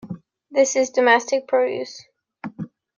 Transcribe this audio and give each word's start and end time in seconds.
This 0.49 0.75
is 0.75 0.89
domestic 0.89 1.47
produce. 1.47 2.03